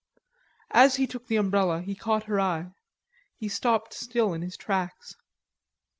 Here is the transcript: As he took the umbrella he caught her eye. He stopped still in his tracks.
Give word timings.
As 0.71 0.95
he 0.95 1.05
took 1.05 1.27
the 1.27 1.35
umbrella 1.35 1.81
he 1.81 1.93
caught 1.93 2.23
her 2.23 2.39
eye. 2.39 2.71
He 3.37 3.47
stopped 3.47 3.93
still 3.93 4.33
in 4.33 4.41
his 4.41 4.57
tracks. 4.57 5.15